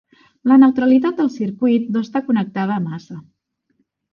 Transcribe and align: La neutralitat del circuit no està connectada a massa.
La 0.51 0.55
neutralitat 0.61 1.19
del 1.19 1.29
circuit 1.35 1.85
no 1.97 2.03
està 2.07 2.25
connectada 2.31 2.79
a 2.81 2.85
massa. 2.87 3.21